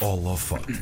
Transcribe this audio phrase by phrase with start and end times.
[0.00, 0.72] Holofote.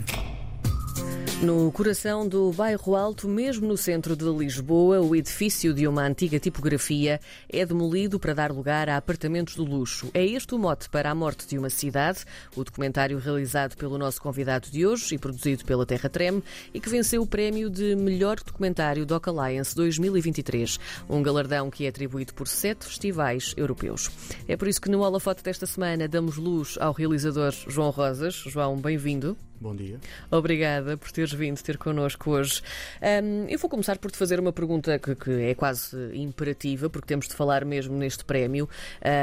[1.40, 6.40] No coração do bairro Alto, mesmo no centro de Lisboa, o edifício de uma antiga
[6.40, 10.10] tipografia é demolido para dar lugar a apartamentos do luxo.
[10.12, 12.24] É este o mote para a morte de uma cidade,
[12.56, 16.42] o documentário realizado pelo nosso convidado de hoje e produzido pela Terra Treme
[16.74, 21.88] e que venceu o prémio de melhor documentário Doc Alliance 2023, um galardão que é
[21.88, 24.10] atribuído por sete festivais europeus.
[24.48, 28.34] É por isso que no Holofote desta semana damos luz ao realizador João Rosas.
[28.34, 29.38] João, bem-vindo.
[29.60, 29.98] Bom dia.
[30.30, 32.62] Obrigada por teres vindo ter connosco hoje.
[33.02, 37.08] Um, eu vou começar por te fazer uma pergunta que, que, é quase imperativa, porque
[37.08, 38.68] temos de falar mesmo neste prémio.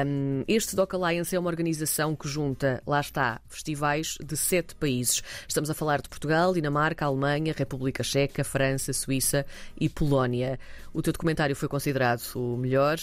[0.06, 5.24] Um, este Doc Alliance é uma organização que junta, lá está, festivais de sete países.
[5.48, 9.46] Estamos a falar de Portugal, Dinamarca, Alemanha, República Checa, França, Suíça
[9.80, 10.60] e Polónia.
[10.94, 12.98] O teu documentário foi considerado o melhor.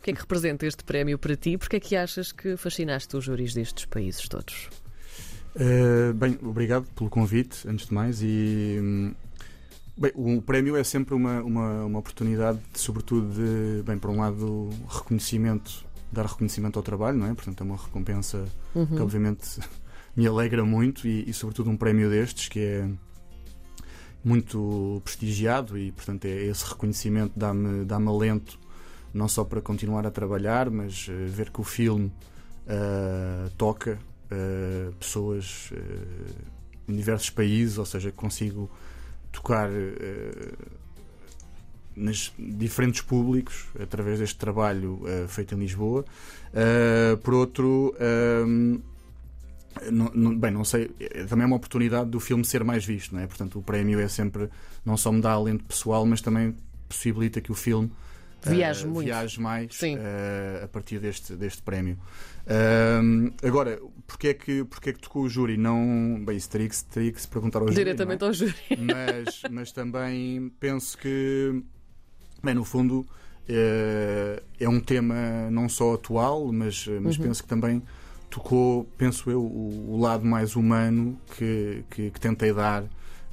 [0.00, 1.56] O que é que representa este prémio para ti?
[1.56, 4.68] Porque é que achas que fascinaste os júris destes países todos?
[5.54, 8.20] Uh, bem, obrigado pelo convite, antes de mais.
[8.22, 9.14] E, hum,
[9.96, 14.20] bem, o prémio é sempre uma, uma, uma oportunidade, de, sobretudo, de, bem, por um
[14.20, 17.34] lado, reconhecimento, dar reconhecimento ao trabalho, não é?
[17.34, 18.44] Portanto, é uma recompensa
[18.74, 18.86] uhum.
[18.86, 19.60] que, obviamente,
[20.16, 22.88] me alegra muito e, e, sobretudo, um prémio destes que é
[24.24, 28.58] muito prestigiado e, portanto, é esse reconhecimento dá-me dá alento,
[29.12, 32.06] não só para continuar a trabalhar, mas uh, ver que o filme
[32.66, 33.98] uh, toca
[34.34, 36.34] uh, pessoas uh,
[36.88, 38.70] em diversos países, ou seja, consigo
[39.32, 40.58] tocar uh,
[41.96, 46.04] nos diferentes públicos através deste trabalho feito em Lisboa.
[47.22, 47.94] por outro,
[49.92, 50.88] não, não, bem, não sei,
[51.28, 53.28] também é uma oportunidade do filme ser mais visto, não é?
[53.28, 54.50] Portanto, o prémio é sempre,
[54.84, 56.56] não só me dá alento pessoal, mas também
[56.88, 57.92] possibilita que o filme
[58.50, 61.98] viaje, uh, viaje mais uh, a partir deste, deste prémio.
[62.46, 65.56] Uh, agora, porque é, que, porque é que tocou o júri?
[65.56, 68.54] Não, bem, isso teria que, teria que se perguntar ao Diretamente júri.
[68.54, 68.78] Diretamente é?
[68.78, 69.24] ao júri.
[69.26, 71.62] Mas, mas também penso que,
[72.42, 73.06] bem, no fundo,
[73.48, 77.24] é, é um tema não só atual, mas, mas uhum.
[77.24, 77.82] penso que também
[78.30, 82.84] tocou, penso eu, o, o lado mais humano que, que, que tentei dar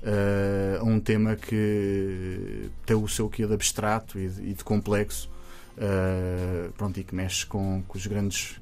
[0.03, 4.63] uh, a um tema que tem o seu quê de abstrato e de, e de
[4.63, 5.29] complexo
[5.77, 8.59] uh, pronto, e que mexe com, com os grandes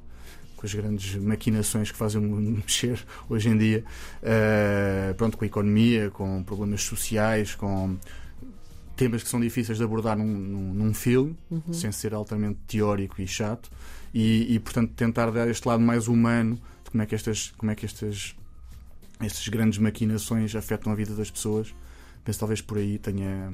[0.56, 3.82] com as grandes maquinações que fazem o mundo mexer hoje em dia,
[4.22, 7.96] uh, pronto, com a economia, com problemas sociais, com
[8.94, 11.72] temas que são difíceis de abordar num, num, num filme, uhum.
[11.72, 13.70] sem ser altamente teórico e chato,
[14.12, 17.72] e, e, portanto tentar dar este lado mais humano de como é que estas, como
[17.72, 18.36] é que estas
[19.20, 21.74] estas grandes maquinações afetam a vida das pessoas.
[22.24, 23.52] Penso talvez por aí tenha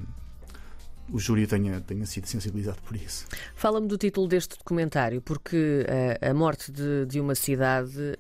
[1.10, 3.26] o júri tenha, tenha sido sensibilizado por isso.
[3.54, 5.86] Fala-me do título deste documentário, porque
[6.20, 8.18] a, a morte de, de uma cidade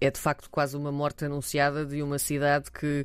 [0.00, 3.04] é de facto quase uma morte anunciada de uma cidade que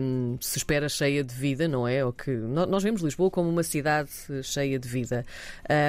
[0.00, 2.04] um, se espera cheia de vida, não é?
[2.04, 4.10] Ou que nós vemos Lisboa como uma cidade
[4.42, 5.24] cheia de vida.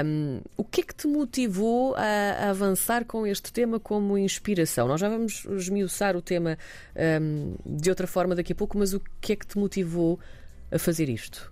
[0.05, 4.87] Um, o que é que te motivou a, a, avançar com este tema como inspiração?
[4.87, 6.57] Nós já vamos esmiuçar o tema
[7.21, 10.19] um, de outra forma daqui a pouco, mas o que é que te motivou
[10.71, 11.51] a fazer isto?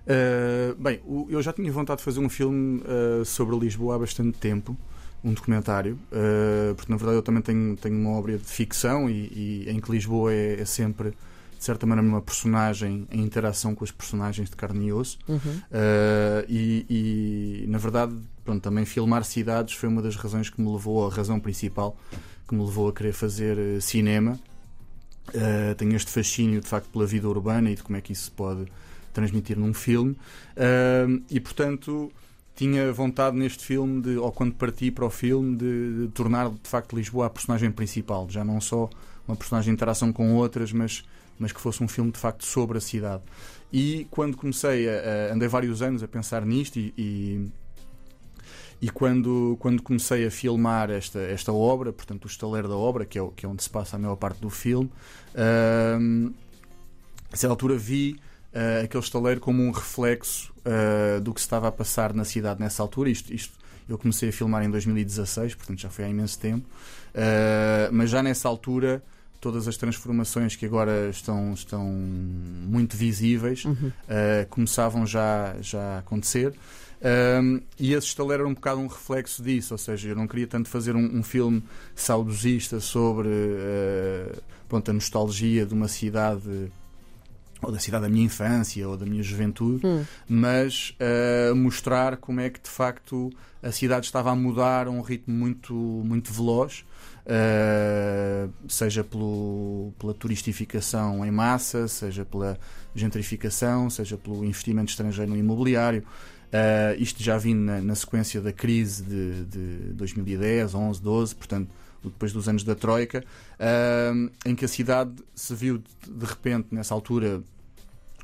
[0.00, 4.38] Uh, bem, eu já tinha vontade de fazer um filme uh, sobre Lisboa há bastante
[4.38, 4.76] tempo
[5.22, 9.66] um documentário, uh, porque na verdade eu também tenho, tenho uma obra de ficção e,
[9.66, 13.84] e em que Lisboa é, é, sempre, de certa maneira, uma personagem em interação com
[13.84, 15.18] os personagens de carne e osso.
[15.28, 15.38] Uhum.
[15.38, 20.70] Uh, e, e, na verdade, pronto, também filmar cidades foi uma das razões que me
[20.72, 21.96] levou, a razão principal
[22.48, 24.38] que me levou a querer fazer uh, cinema.
[25.76, 28.30] tenho este fascínio de facto pela vida urbana e de como é que isso se
[28.30, 28.64] pode
[29.12, 30.16] transmitir num filme.
[31.28, 32.10] e portanto
[32.54, 36.68] tinha vontade neste filme, de, ou quando parti para o filme, de, de, tornar de
[36.68, 38.90] facto Lisboa a personagem principal, já não só
[39.26, 41.04] uma personagem de interação com outras, mas,
[41.38, 43.22] mas que fosse um filme de facto sobre a cidade.
[43.72, 47.48] E quando comecei a, a andei vários anos a pensar nisto e, e,
[48.82, 53.18] e, quando, quando comecei a filmar esta, esta obra, portanto o estaleiro da obra, que
[53.18, 54.90] é, que é onde se passa a maior parte do filme,
[55.34, 56.34] uh,
[57.32, 58.18] a certa altura vi
[58.54, 62.60] uh, aquele estaleiro como um reflexo uh, do que se estava a passar na cidade
[62.60, 63.10] nessa altura.
[63.10, 63.58] Isto, isto
[63.88, 66.66] eu comecei a filmar em 2016, portanto já foi há imenso tempo,
[67.14, 69.02] uh, mas já nessa altura
[69.40, 73.88] todas as transformações que agora estão, estão muito visíveis uhum.
[73.88, 76.54] uh, começavam já, já a acontecer.
[77.42, 80.46] Um, e esse estaleiro era um bocado um reflexo disso, ou seja, eu não queria
[80.46, 81.62] tanto fazer um, um filme
[81.94, 86.70] saudosista sobre uh, pronto, a nostalgia de uma cidade
[87.62, 90.04] ou da cidade da minha infância ou da minha juventude, hum.
[90.28, 93.30] mas uh, mostrar como é que de facto
[93.62, 96.84] a cidade estava a mudar a um ritmo muito, muito veloz
[97.26, 102.58] uh, seja pelo, pela turistificação em massa, seja pela
[102.94, 106.02] gentrificação, seja pelo investimento estrangeiro no imobiliário.
[106.02, 111.70] Uh, isto já vindo na, na, sequência da crise de, de 2010, 11, 12, portanto,
[112.08, 113.22] depois dos anos da Troika,
[113.58, 117.42] uh, em que a cidade se viu de, repente, nessa altura,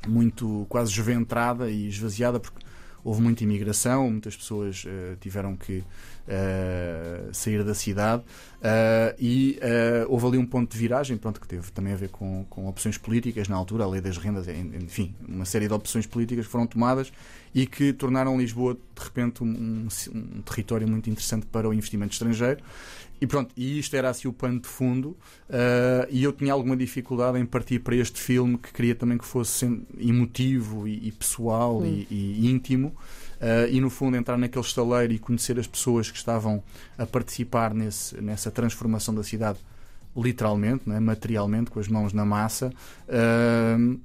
[0.07, 2.65] muito quase esventrada e esvaziada, porque
[3.03, 5.83] houve muita imigração, muitas pessoas uh, tiveram que
[6.27, 8.23] uh, sair da cidade.
[8.57, 9.59] Uh, e
[10.07, 12.97] houve ali um ponto de viragem, pronto, que teve também a ver com, com opções
[12.97, 13.47] políticas.
[13.47, 17.11] Na altura, a lei das rendas, enfim, uma série de opções políticas que foram tomadas
[17.53, 22.13] e que tornaram Lisboa de repente um, um, um território muito interessante para o investimento
[22.13, 22.61] estrangeiro.
[23.19, 25.09] E pronto, e isto era assim o pano de fundo,
[25.49, 29.25] uh, e eu tinha alguma dificuldade em partir para este filme que queria também que
[29.25, 29.65] fosse
[29.97, 31.85] emotivo e, e pessoal hum.
[31.85, 32.95] e, e, íntimo,
[33.41, 36.63] uh, e no fundo entrar naquele estaleiro e conhecer as pessoas que estavam
[36.97, 39.59] a participar nesse, nessa transformação da cidade,
[40.15, 42.71] literalmente, né, materialmente, com as mãos na massa.
[43.07, 43.99] Uh,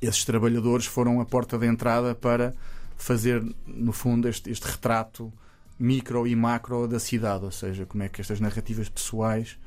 [0.00, 2.54] esses trabalhadores foram a porta de entrada para
[2.96, 5.32] fazer, no fundo, este, este retrato
[5.78, 9.58] micro e macro da cidade, ou seja, como é que estas narrativas pessoais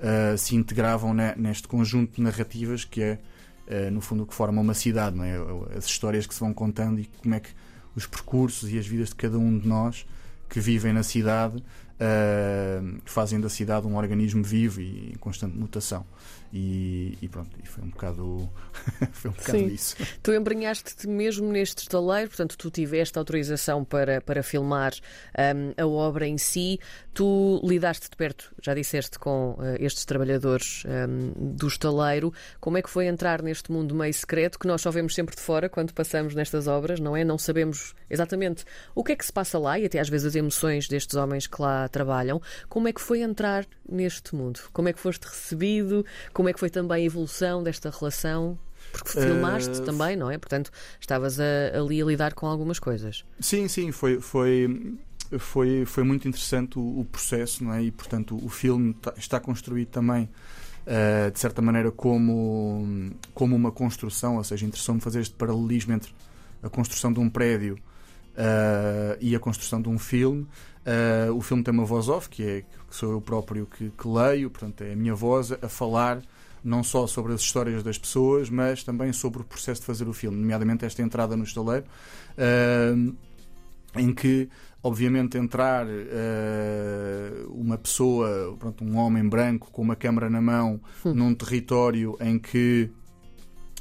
[0.00, 3.18] uh, se integravam neste conjunto de narrativas que é,
[3.66, 5.36] uh, no fundo, o que forma uma cidade, não é?
[5.76, 7.50] as histórias que se vão contando e como é que
[7.96, 10.06] os percursos e as vidas de cada um de nós
[10.48, 11.62] que vivem na cidade
[12.00, 16.04] uh, fazem da cidade um organismo vivo e em constante mutação.
[16.52, 18.50] E, e, pronto, e foi um bocado,
[19.12, 19.66] foi um bocado Sim.
[19.66, 19.96] isso.
[20.22, 24.92] Tu embrenhaste-te mesmo neste estaleiro, portanto, tu tiveste autorização para, para filmar
[25.36, 26.78] um, a obra em si.
[27.12, 32.32] Tu lidaste de perto, já disseste, com uh, estes trabalhadores um, do estaleiro.
[32.60, 35.42] Como é que foi entrar neste mundo meio secreto que nós só vemos sempre de
[35.42, 37.24] fora quando passamos nestas obras, não é?
[37.24, 38.64] Não sabemos exatamente
[38.94, 41.46] o que é que se passa lá e até às vezes as emoções destes homens
[41.46, 42.40] que lá trabalham.
[42.68, 44.60] Como é que foi entrar neste mundo?
[44.72, 46.04] Como é que foste recebido?
[46.32, 48.58] Como é que foi também a evolução desta relação?
[48.92, 49.84] Porque filmaste uh...
[49.84, 50.38] também, não é?
[50.38, 51.44] Portanto, estavas a,
[51.78, 53.24] ali a lidar com algumas coisas.
[53.40, 54.96] Sim, sim, foi, foi,
[55.38, 57.82] foi, foi muito interessante o, o processo, não é?
[57.82, 60.28] E, portanto, o filme tá, está construído também.
[60.86, 66.14] Uh, de certa maneira como, como uma construção, ou seja, interessou-me fazer este paralelismo entre
[66.62, 67.76] a construção de um prédio
[68.36, 70.46] uh, e a construção de um filme.
[70.86, 74.08] Uh, o filme tem uma voz off, que, é, que sou eu próprio que, que,
[74.08, 76.22] leio, portanto, é a minha voz a falar
[76.62, 80.12] não só sobre as histórias das pessoas, mas também sobre o processo de fazer o
[80.12, 81.86] filme, nomeadamente esta entrada no estaleiro,
[82.36, 83.16] uh,
[83.96, 84.48] em que,
[84.82, 91.14] obviamente, entrar uh, uma pessoa, pronto, um homem branco com uma câmara na mão, hum.
[91.14, 92.90] num território em que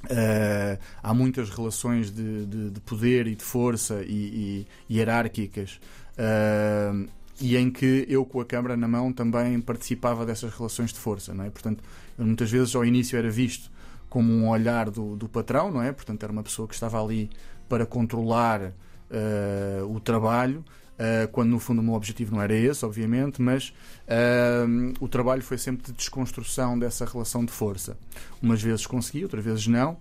[0.05, 5.79] Uh, há muitas relações de, de, de, poder e de força e, e hierárquicas
[6.17, 7.07] uh,
[7.41, 11.33] e em que eu com a câmara na mão também participava dessas relações de força,
[11.33, 11.49] não é?
[11.49, 11.83] Portanto,
[12.17, 13.69] muitas vezes ao início era visto
[14.09, 15.91] como um olhar do, do patrão, não é?
[15.91, 17.29] Portanto, era uma pessoa que estava ali
[17.67, 20.63] para controlar uh, o trabalho,
[21.00, 23.74] uh, quando no fundo o meu objetivo não era esse, obviamente, mas
[24.07, 27.97] uh, o trabalho foi sempre de desconstrução dessa relação de força.
[28.42, 29.97] Umas vezes consegui, outras vezes não,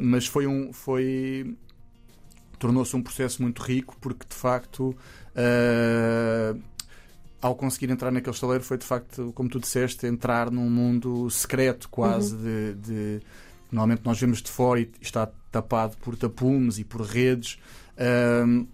[0.00, 0.72] mas foi um.
[0.72, 1.54] Foi,
[2.58, 4.96] tornou-se um processo muito rico porque de facto
[5.34, 6.60] uh,
[7.42, 11.88] ao conseguir entrar naquele estaleiro foi de facto, como tu disseste, entrar num mundo secreto
[11.88, 12.42] quase uhum.
[12.42, 13.20] de, de,
[13.70, 17.58] normalmente nós vemos de fora e está tapado por tapumes e por redes
[17.98, 18.66] uh,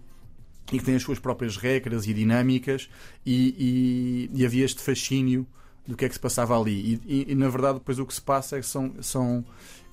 [0.71, 2.89] e que tem as suas próprias regras e dinâmicas
[3.25, 5.47] e, e, e, havia este fascínio
[5.87, 8.21] do que é que se passava ali e, e, na verdade depois o que se
[8.21, 9.43] passa é que são, são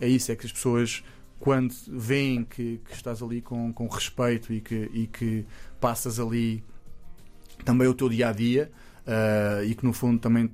[0.00, 1.02] é isso, é que as pessoas
[1.38, 5.46] quando veem que, que estás ali com, com respeito e que, e que
[5.80, 6.62] passas ali
[7.64, 8.70] também o teu dia a dia
[9.06, 10.50] uh, e que no fundo também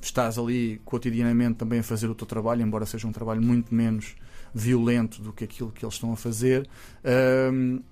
[0.00, 4.16] estás ali cotidianamente também a fazer o teu trabalho, embora seja um trabalho muito menos
[4.54, 6.68] violento do que aquilo que eles estão a fazer.
[7.04, 7.82] Uh,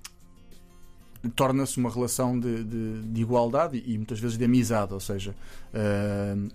[1.29, 5.35] torna-se uma relação de, de, de, igualdade e muitas vezes de amizade, ou seja,
[5.75, 6.49] uh,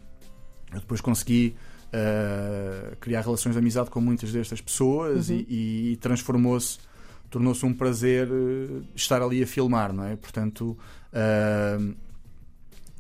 [0.73, 1.55] eu depois consegui
[1.87, 5.45] uh, criar relações de amizade com muitas destas pessoas uhum.
[5.47, 6.79] e, e transformou-se,
[7.29, 10.15] tornou-se um prazer eh, estar ali a filmar, não é?
[10.15, 10.77] Portanto,
[11.11, 11.95] uh,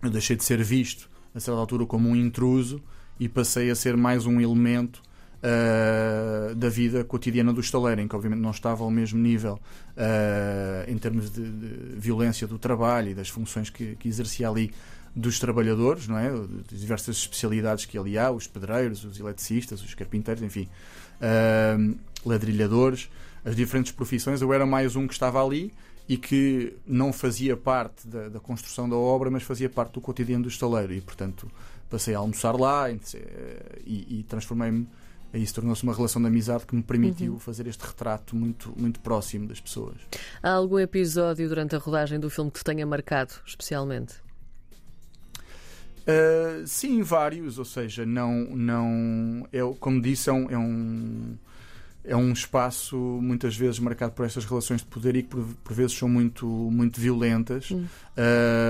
[0.03, 2.81] eu deixei de ser visto a certa altura como um intruso
[3.19, 5.01] e passei a ser mais um elemento
[5.45, 9.59] Uh, da vida cotidiana do estaleiro, em que obviamente não estava ao mesmo nível
[9.95, 14.73] uh, em termos de, de, violência do trabalho e das funções que, que exercia ali
[15.15, 16.31] dos trabalhadores, não é?
[16.67, 20.67] De diversas especialidades que ali há, os pedreiros, os eletricistas, os carpinteiros, enfim,
[21.21, 23.07] uh, ladrilhadores,
[23.43, 24.41] as diferentes profissões.
[24.41, 25.71] Eu era mais um que estava ali
[26.07, 30.43] e que não fazia parte da, da, construção da obra, mas fazia parte do cotidiano
[30.43, 30.93] do estaleiro.
[30.93, 31.49] E, portanto,
[31.89, 32.97] passei a almoçar lá e,
[33.85, 34.87] e transformei-me.
[35.35, 37.39] Aí se tornou-se uma relação de amizade que me permitiu uhum.
[37.39, 39.97] fazer este retrato muito, muito próximo das pessoas.
[40.41, 44.13] Há algum episódio durante a rodagem do filme que te tenha marcado especialmente?
[46.07, 51.37] Uh, sim, vários, ou seja, não, não é, como disse, é um, é um
[52.05, 55.73] é um espaço muitas vezes marcado por estas relações de poder e que por, por
[55.73, 57.81] vezes são muito, muito violentas uh,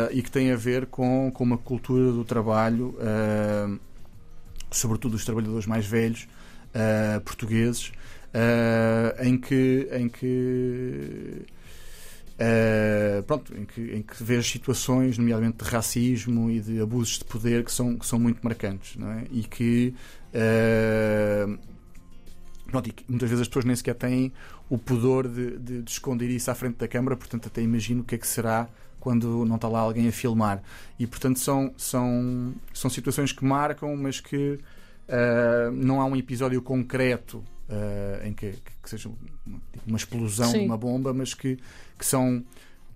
[0.09, 3.77] e que têm a ver com, com uma cultura do trabalho, uh,
[4.71, 6.27] sobretudo os trabalhadores mais velhos,
[6.75, 7.91] uh, portugueses,
[9.23, 11.45] em que, em que
[12.35, 17.23] Uh, pronto, em que, em que vejo situações, nomeadamente de racismo e de abusos de
[17.23, 19.23] poder, que são, que são muito marcantes não é?
[19.31, 19.95] e que
[20.33, 21.57] uh,
[22.67, 24.33] Pronto, e muitas vezes as pessoas nem sequer têm
[24.69, 28.03] o pudor de, de, de, esconder isso à frente da câmara, portanto, até imagino o
[28.03, 28.67] que é que será
[28.99, 30.61] quando não está lá alguém a filmar.
[30.99, 34.59] E, portanto, são, são, são situações que marcam, mas que
[35.09, 37.37] uh, não há um episódio concreto
[37.69, 39.09] uh, em que, que, seja
[39.45, 40.59] uma, tipo explosão Sim.
[40.59, 41.57] de uma bomba, mas que,
[41.97, 42.43] que são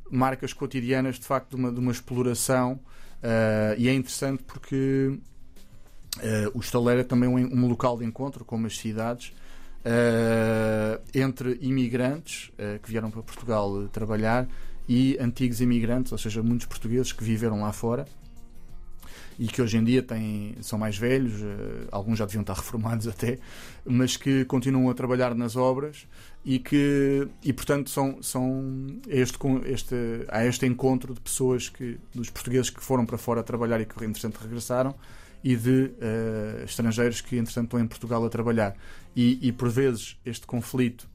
[0.09, 2.79] marcas cotidianas de facto de uma, de uma exploração.
[3.23, 5.19] Uh, e é interessante porque
[6.53, 9.31] o estaleiro é também um, um local de encontro, como as cidades.
[11.13, 12.51] Entre imigrantes
[12.83, 14.45] que vieram para Portugal trabalhar
[14.87, 18.05] e antigos imigrantes, ou seja, muitos portugueses que viveram lá fora
[19.39, 21.33] e que hoje em dia têm, são mais velhos,
[21.91, 23.39] alguns já deviam estar reformados até,
[23.85, 26.05] mas que continuam a trabalhar nas obras
[26.43, 29.95] e que e portanto são, são este, este,
[30.27, 34.03] há este encontro de pessoas que dos portugueses que foram para fora trabalhar e que
[34.03, 34.93] entretanto regressaram
[35.43, 38.75] e de uh, estrangeiros que, entretanto, estão em Portugal a trabalhar.
[39.15, 41.09] E, e por vezes, este conflito,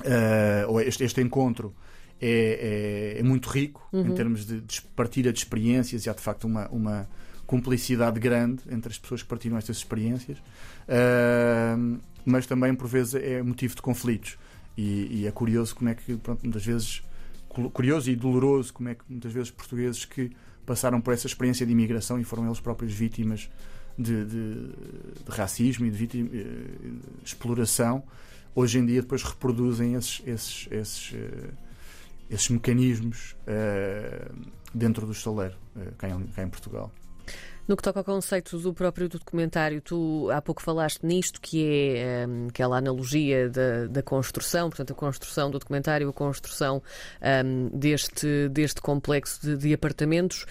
[0.00, 1.74] uh, ou este, este encontro,
[2.20, 4.06] é, é, é, muito rico uhum.
[4.06, 7.08] em termos de, de, partilha de experiências e há, de facto, uma, uma
[7.52, 13.42] cumplicidade grande entre as pessoas que partilham estas experiências, uh, mas também, por vezes, é
[13.42, 14.38] motivo de conflitos.
[14.74, 17.02] E, e é curioso como é que, pronto, muitas vezes,
[17.74, 20.30] curioso e doloroso como é que muitas vezes portugueses que
[20.64, 23.50] passaram por essa experiência de imigração e foram eles próprios vítimas
[23.98, 24.54] de, de,
[25.24, 26.92] de racismo e de, vítima, de eh,
[27.22, 28.02] exploração,
[28.54, 31.52] hoje em dia depois reproduzem esses, esses, esses, uh,
[32.30, 34.34] esses mecanismos uh,
[34.72, 36.90] dentro do estaleiro, uh, cá, em, cá em Portugal.
[37.66, 42.26] No que toca ao conceito do próprio documentário, tu há pouco falaste nisto, que é
[42.26, 46.82] um, aquela analogia da, da, construção, portanto, a construção do documentário, a construção
[47.44, 50.44] um, deste, deste complexo de, de apartamentos.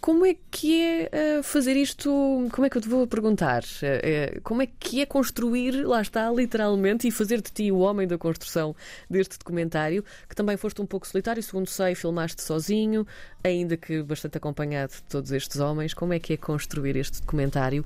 [0.00, 2.08] Como é que é uh, fazer isto?
[2.52, 3.62] Como é que eu te vou perguntar?
[3.62, 7.78] Uh, uh, como é que é construir, lá está, literalmente, e fazer de ti o
[7.78, 8.74] homem da construção
[9.10, 13.06] deste documentário, que também foste um pouco solitário, segundo sei, filmaste sozinho,
[13.42, 15.94] ainda que bastante acompanhado de todos estes homens.
[15.94, 17.84] Como é que é construir este documentário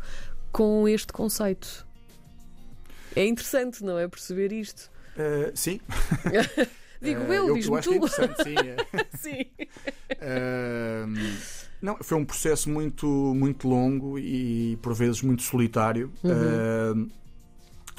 [0.53, 1.87] com este conceito?
[3.17, 4.07] É interessante, não é?
[4.07, 4.91] Perceber isto.
[5.55, 5.81] sim.
[7.03, 7.93] Digo eu, eu diz-me tu.
[7.93, 8.55] É interessante, sim.
[9.19, 9.51] sim.
[11.83, 16.13] Não, foi um processo muito, muito longo e por vezes muito solitário.
[16.23, 17.05] Uhum.
[17.05, 17.11] Uh,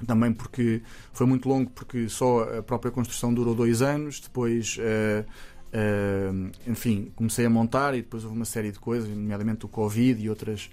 [0.08, 4.22] também porque foi muito longo, porque só a própria construção durou dois anos.
[4.22, 5.26] Depois, uh,
[5.74, 10.24] uh, enfim, comecei a montar e depois houve uma série de coisas, nomeadamente o Covid
[10.24, 10.70] e outras,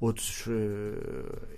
[0.00, 0.44] outras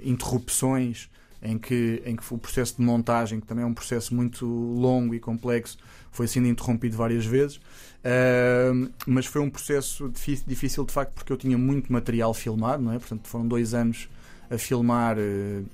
[0.03, 1.11] interrupções
[1.45, 5.15] em que, em que o processo de montagem, que também é um processo muito longo
[5.15, 5.77] e complexo,
[6.11, 7.57] foi sendo interrompido várias vezes.
[7.57, 12.83] Uh, mas foi um processo difícil, difícil, de facto, porque eu tinha muito material filmado,
[12.83, 12.99] não é?
[12.99, 14.09] Portanto, foram dois anos
[14.51, 15.65] a filmar, uh,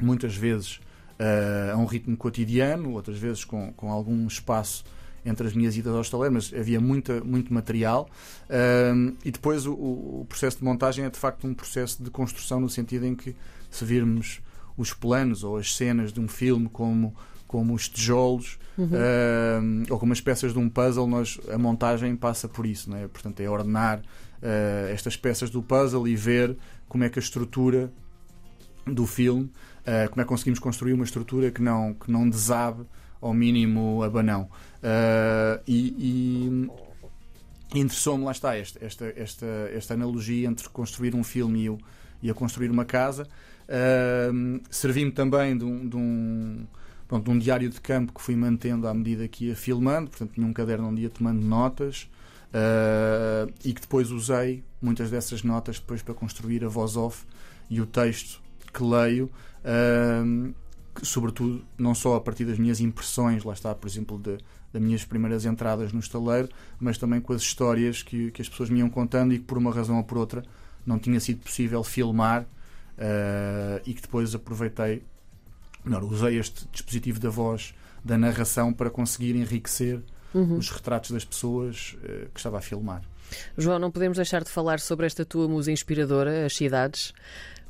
[0.00, 0.76] muitas vezes
[1.18, 4.84] uh, a um ritmo cotidiano, outras vezes com, com algum espaço
[5.24, 8.08] entre as minhas idas ao estaleiro, mas havia muita, muito material.
[9.24, 12.68] e depois o, o, processo de montagem é de facto um processo de construção, no
[12.68, 13.34] sentido em que,
[13.68, 14.40] se virmos
[14.76, 17.14] os planos ou as cenas de um filme como,
[17.46, 18.86] como os tijolos uhum.
[18.86, 22.90] uh, ou como as peças de um puzzle, nós, a montagem passa por isso.
[22.90, 23.08] Não é?
[23.08, 26.56] Portanto, é ordenar uh, estas peças do puzzle e ver
[26.88, 27.92] como é que a estrutura
[28.86, 32.84] do filme, uh, como é que conseguimos construir uma estrutura que não, que não desabe
[33.20, 34.48] ao mínimo abanão.
[35.66, 36.68] e,
[37.74, 41.78] e interessou-me, lá está, esta, esta, esta, esta analogia entre construir um filme e,
[42.26, 43.26] e a construir uma casa.
[43.68, 46.66] Uh, Servi-me também de um, de, um,
[47.08, 50.34] pronto, de um, diário de campo que fui mantendo à medida que ia filmando, portanto,
[50.34, 52.08] tinha um caderno onde ia tomando notas
[52.48, 57.24] uh, e que depois usei muitas dessas notas depois para construir a voz off
[57.68, 58.40] e o texto
[58.72, 59.30] que leio.
[59.64, 60.54] Uh,
[60.96, 64.38] que, sobretudo, não só a partir das minhas impressões, lá está, por exemplo, de,
[64.72, 66.48] das minhas primeiras entradas no estaleiro,
[66.80, 69.58] mas também com as histórias que, que as pessoas me iam contando e que, por
[69.58, 70.42] uma razão ou por outra,
[70.86, 72.46] não tinha sido possível filmar
[72.98, 75.02] uh, e que depois aproveitei,
[75.84, 77.74] melhor, usei este dispositivo da voz,
[78.04, 80.00] da narração, para conseguir enriquecer
[80.34, 80.56] uhum.
[80.56, 83.02] os retratos das pessoas uh, que estava a filmar.
[83.58, 87.12] João, não podemos deixar de falar sobre esta tua musa inspiradora, as cidades.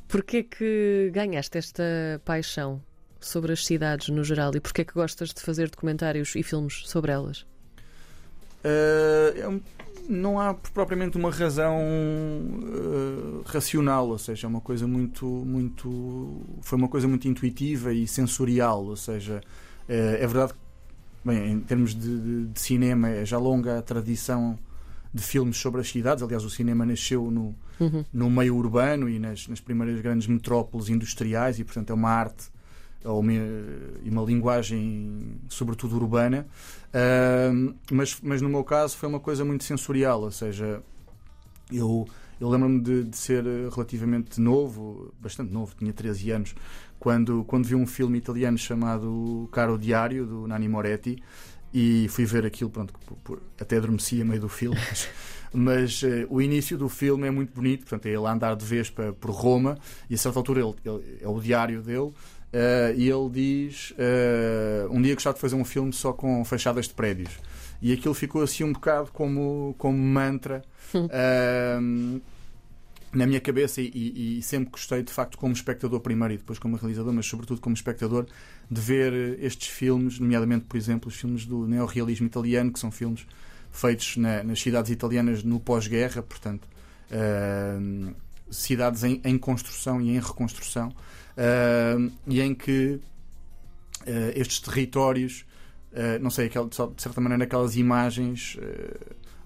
[0.07, 1.83] Porquê que ganhaste esta
[2.23, 2.81] paixão
[3.19, 7.11] sobre as cidades no geral e porquê que gostas de fazer documentários e filmes sobre
[7.11, 7.45] elas?
[8.63, 9.61] Uh,
[10.07, 16.77] não há propriamente uma razão uh, racional, ou seja, é uma coisa muito, muito, foi
[16.77, 19.41] uma coisa muito intuitiva e sensorial, ou seja,
[19.89, 20.59] uh, é verdade que,
[21.25, 24.57] bem, em termos de, de, de cinema, é já longa a tradição
[25.13, 26.23] de filmes sobre as cidades.
[26.23, 28.05] Aliás, o cinema nasceu no, uhum.
[28.13, 32.49] no meio urbano e nas, nas primeiras grandes metrópoles industriais, e portanto é uma arte
[33.03, 33.31] ou uma,
[34.03, 36.47] uma linguagem, sobretudo urbana.
[36.87, 40.81] Uh, mas, mas no meu caso foi uma coisa muito sensorial, ou seja,
[41.71, 42.07] eu,
[42.39, 46.55] eu lembro-me de, de, ser relativamente novo, bastante novo, tinha 13 anos,
[46.99, 51.21] quando, quando vi um filme italiano chamado Caro Diário, do Nani Moretti,
[51.73, 55.09] e fui ver aquilo, pronto, por, por, até adormeci a meio do filme, mas,
[55.53, 58.65] mas uh, o início do filme é muito bonito, portanto é ele a andar de
[58.65, 59.77] Vespa por Roma
[60.09, 62.13] e a certa altura ele, ele é o diário dele
[62.53, 66.87] uh, e ele diz uh, um dia gostava de fazer um filme só com fachadas
[66.87, 67.31] de prédios.
[67.81, 70.63] E aquilo ficou assim um bocado como, como mantra
[73.11, 76.75] na minha cabeça e, e, sempre gostei de facto como espectador primeiro e depois como
[76.75, 78.25] realizador, mas sobretudo como espectador
[78.69, 83.25] de ver estes filmes, nomeadamente por exemplo os filmes do neorrealismo italiano, que são filmes
[83.71, 86.67] feitos na, nas cidades italianas no pós-guerra, portanto
[87.11, 88.15] uh,
[88.49, 90.93] cidades em, em, construção e em reconstrução
[91.37, 92.99] uh, e em que
[94.01, 95.45] uh, estes territórios,
[96.21, 98.55] não sei, de certa maneira aquelas imagens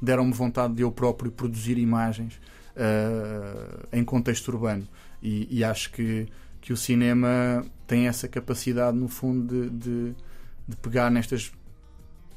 [0.01, 2.39] deram-me vontade de eu próprio produzir imagens
[2.75, 4.87] uh, em contexto urbano.
[5.21, 6.27] E, e, acho que,
[6.59, 10.15] que o cinema tem essa capacidade, no fundo, de, de,
[10.67, 11.51] de pegar nestas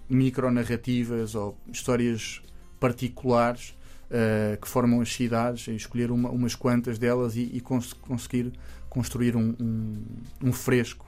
[0.09, 2.43] micronarrativas ou histórias
[2.79, 3.75] particulares
[4.11, 8.53] uh, que formam as cidades escolher uma, umas quantas delas e, e cons conseguir
[8.95, 10.05] construir um, um,
[10.41, 11.05] um fresco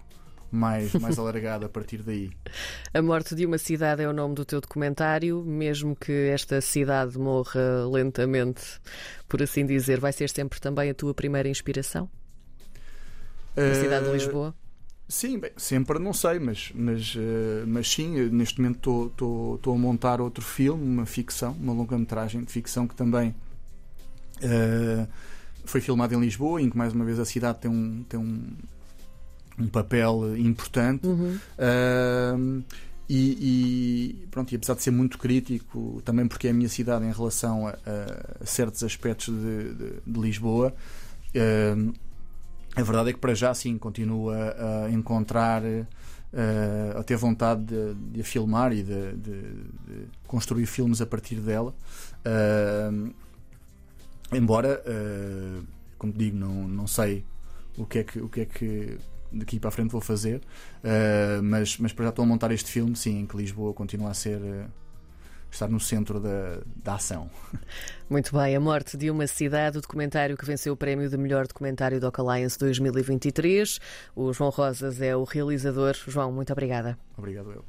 [0.51, 2.31] mais, mais alargada a partir daí.
[2.93, 7.17] A Morte de uma Cidade é o nome do teu documentário, mesmo que esta cidade
[7.17, 8.81] morra lentamente,
[9.29, 12.11] por assim dizer, vai ser sempre também a tua primeira inspiração?
[13.57, 14.55] A cidade de eh, Lisboa?
[15.09, 20.21] Sim, bem, sempre não sei, mas, mas, uh, mas sim, neste momento estou a montar
[20.21, 23.33] outro filme, uma ficção, uma longa-metragem de ficção que também
[24.43, 25.09] uh,
[25.71, 28.43] foi filmado em Lisboa, em que mais uma vez a cidade tem um, tem um,
[29.59, 31.07] um papel importante.
[31.07, 31.39] Uhum.
[31.59, 32.65] Uh,
[33.09, 37.05] e, e, pronto, e apesar de ser muito crítico, também porque é a minha cidade
[37.05, 37.77] em relação a,
[38.41, 40.75] a certos aspectos de, de, de Lisboa,
[41.35, 41.95] uh,
[42.75, 47.65] a verdade é que para já sim continuo a, a encontrar, uh, a ter vontade
[47.65, 49.43] de, de a filmar e de, de,
[50.27, 51.75] construir filmes a partir dela.
[52.21, 53.15] Uh,
[54.33, 55.65] embora, uh,
[55.99, 57.25] como digo, não, não sei
[57.77, 58.99] o que é que, o que, é que
[59.33, 60.41] daqui para a frente vou fazer.
[60.83, 64.11] Uh, mas, mas para já estou a montar este filme, sim, em que Lisboa continua
[64.11, 64.39] a ser.
[64.41, 64.87] Uh,
[65.51, 67.31] estar no centro da, da ação.
[68.09, 71.47] Muito bem, A Morte de uma Cidade, o documentário que venceu o prémio de melhor
[71.47, 73.81] documentário do Alliance 2023.
[74.15, 75.95] O João Rosas é o realizador.
[76.07, 76.99] João, muito obrigada.
[77.17, 77.65] Obrigado, eu.